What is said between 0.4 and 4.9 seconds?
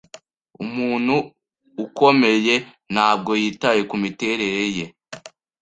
Umuntu ukomeye ntabwo yitaye kumiterere ye.